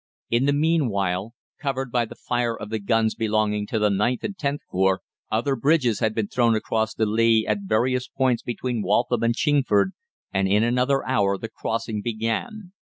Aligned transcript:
"In 0.31 0.47
the 0.47 0.51
meanwhile, 0.53 1.35
covered 1.61 1.91
by 1.91 2.05
the 2.05 2.15
fire 2.15 2.57
of 2.57 2.71
the 2.71 2.79
guns 2.79 3.13
belonging 3.13 3.67
to 3.67 3.77
the 3.77 3.91
IXth 3.91 4.23
and 4.23 4.35
Xth 4.35 4.61
Corps, 4.71 5.01
other 5.29 5.55
bridges 5.55 5.99
had 5.99 6.15
been 6.15 6.27
thrown 6.27 6.55
across 6.55 6.95
the 6.95 7.05
Lea 7.05 7.45
at 7.47 7.59
various 7.67 8.07
points 8.07 8.41
between 8.41 8.81
Waltham 8.81 9.21
and 9.21 9.35
Chingford, 9.35 9.91
and 10.33 10.47
in 10.47 10.63
another 10.63 11.05
hour 11.07 11.37
the 11.37 11.49
crossing 11.49 12.01
began. 12.01 12.71